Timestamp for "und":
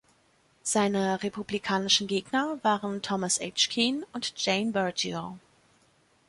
4.13-4.33